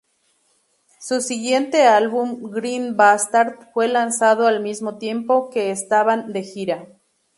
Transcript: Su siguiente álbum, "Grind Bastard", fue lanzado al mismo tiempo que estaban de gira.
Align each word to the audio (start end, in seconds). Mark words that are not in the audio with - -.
Su 0.99 1.21
siguiente 1.21 1.85
álbum, 1.85 2.49
"Grind 2.49 2.95
Bastard", 2.95 3.69
fue 3.71 3.87
lanzado 3.87 4.47
al 4.47 4.59
mismo 4.59 4.97
tiempo 4.97 5.51
que 5.51 5.69
estaban 5.69 6.33
de 6.33 6.41
gira. 6.41 6.87